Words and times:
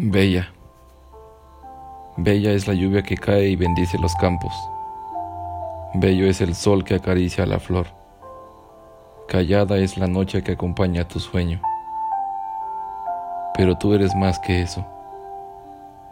Bella. 0.00 0.48
Bella 2.16 2.52
es 2.52 2.68
la 2.68 2.74
lluvia 2.74 3.02
que 3.02 3.16
cae 3.16 3.48
y 3.48 3.56
bendice 3.56 3.98
los 3.98 4.14
campos. 4.14 4.54
Bello 5.94 6.26
es 6.26 6.40
el 6.40 6.54
sol 6.54 6.84
que 6.84 6.94
acaricia 6.94 7.44
la 7.46 7.58
flor. 7.58 7.88
Callada 9.26 9.76
es 9.78 9.98
la 9.98 10.06
noche 10.06 10.44
que 10.44 10.52
acompaña 10.52 11.08
tu 11.08 11.18
sueño. 11.18 11.60
Pero 13.54 13.76
tú 13.76 13.92
eres 13.92 14.14
más 14.14 14.38
que 14.38 14.62
eso. 14.62 14.86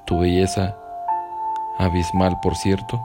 Tu 0.05 0.19
belleza, 0.19 0.77
abismal 1.79 2.41
por 2.41 2.57
cierto, 2.57 3.01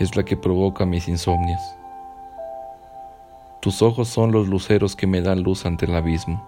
es 0.00 0.16
la 0.16 0.24
que 0.24 0.36
provoca 0.36 0.86
mis 0.86 1.06
insomnios. 1.06 1.62
Tus 3.60 3.80
ojos 3.80 4.08
son 4.08 4.32
los 4.32 4.48
luceros 4.48 4.96
que 4.96 5.06
me 5.06 5.20
dan 5.20 5.44
luz 5.44 5.66
ante 5.66 5.86
el 5.86 5.94
abismo. 5.94 6.47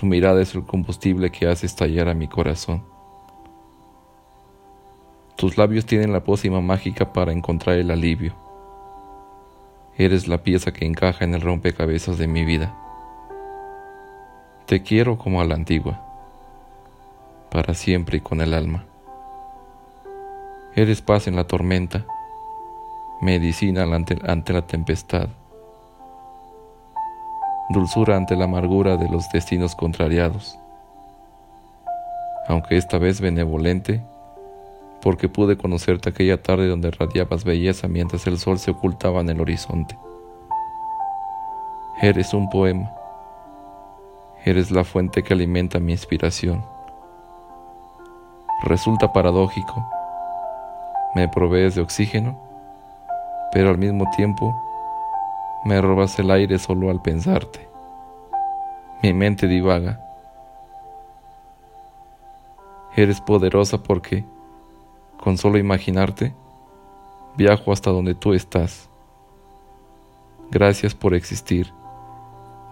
Tu 0.00 0.06
mirada 0.06 0.40
es 0.40 0.54
el 0.54 0.64
combustible 0.64 1.28
que 1.28 1.46
hace 1.46 1.66
estallar 1.66 2.08
a 2.08 2.14
mi 2.14 2.26
corazón. 2.26 2.82
Tus 5.36 5.58
labios 5.58 5.84
tienen 5.84 6.10
la 6.10 6.24
pócima 6.24 6.62
mágica 6.62 7.12
para 7.12 7.32
encontrar 7.32 7.76
el 7.76 7.90
alivio. 7.90 8.32
Eres 9.98 10.26
la 10.26 10.42
pieza 10.42 10.72
que 10.72 10.86
encaja 10.86 11.26
en 11.26 11.34
el 11.34 11.42
rompecabezas 11.42 12.16
de 12.16 12.28
mi 12.28 12.46
vida. 12.46 12.74
Te 14.64 14.82
quiero 14.82 15.18
como 15.18 15.42
a 15.42 15.44
la 15.44 15.54
antigua, 15.54 16.00
para 17.50 17.74
siempre 17.74 18.16
y 18.16 18.20
con 18.22 18.40
el 18.40 18.54
alma. 18.54 18.86
Eres 20.74 21.02
paz 21.02 21.26
en 21.26 21.36
la 21.36 21.44
tormenta, 21.44 22.06
medicina 23.20 23.82
ante, 23.82 24.16
ante 24.26 24.54
la 24.54 24.66
tempestad 24.66 25.28
dulzura 27.70 28.16
ante 28.16 28.34
la 28.36 28.44
amargura 28.44 28.96
de 28.96 29.08
los 29.08 29.30
destinos 29.30 29.76
contrariados, 29.76 30.58
aunque 32.48 32.76
esta 32.76 32.98
vez 32.98 33.20
benevolente, 33.20 34.02
porque 35.00 35.28
pude 35.28 35.56
conocerte 35.56 36.10
aquella 36.10 36.42
tarde 36.42 36.66
donde 36.66 36.90
radiabas 36.90 37.44
belleza 37.44 37.86
mientras 37.88 38.26
el 38.26 38.38
sol 38.38 38.58
se 38.58 38.72
ocultaba 38.72 39.20
en 39.20 39.30
el 39.30 39.40
horizonte. 39.40 39.96
Eres 42.02 42.34
un 42.34 42.50
poema, 42.50 42.90
eres 44.44 44.70
la 44.72 44.84
fuente 44.84 45.22
que 45.22 45.32
alimenta 45.32 45.78
mi 45.78 45.92
inspiración. 45.92 46.64
Resulta 48.64 49.12
paradójico, 49.12 49.88
me 51.14 51.28
provees 51.28 51.76
de 51.76 51.82
oxígeno, 51.82 52.36
pero 53.52 53.70
al 53.70 53.78
mismo 53.78 54.10
tiempo 54.16 54.54
me 55.64 55.80
robas 55.80 56.18
el 56.18 56.30
aire 56.30 56.58
solo 56.58 56.90
al 56.90 57.00
pensarte. 57.00 57.69
Mi 59.02 59.12
mente 59.12 59.46
divaga. 59.46 60.00
Eres 62.96 63.20
poderosa 63.20 63.82
porque, 63.82 64.24
con 65.18 65.38
solo 65.38 65.58
imaginarte, 65.58 66.34
viajo 67.36 67.72
hasta 67.72 67.90
donde 67.90 68.14
tú 68.14 68.34
estás. 68.34 68.88
Gracias 70.50 70.94
por 70.94 71.14
existir. 71.14 71.72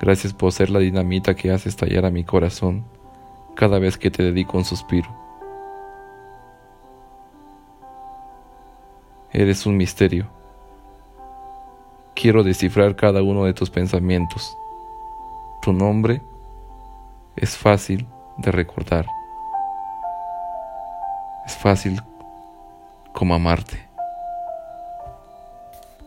Gracias 0.01 0.33
por 0.33 0.53
ser 0.53 0.71
la 0.71 0.79
dinamita 0.79 1.35
que 1.35 1.51
hace 1.51 1.69
estallar 1.69 2.05
a 2.05 2.11
mi 2.11 2.25
corazón 2.25 2.85
cada 3.55 3.79
vez 3.79 3.97
que 3.97 4.11
te 4.11 4.23
dedico 4.23 4.59
un 4.59 4.65
suspiro. 4.65 5.09
Eres 9.33 9.67
un 9.67 9.77
misterio 9.77 10.39
quiero 12.21 12.43
descifrar 12.43 12.97
cada 12.97 13.23
uno 13.23 13.45
de 13.45 13.55
tus 13.55 13.71
pensamientos. 13.71 14.57
Tu 15.63 15.73
nombre 15.73 16.23
es 17.37 17.57
fácil 17.57 18.07
de 18.37 18.53
recordar. 18.53 19.07
Es 21.45 21.57
fácil 21.57 22.01
como 23.13 23.35
amarte. 23.35 23.88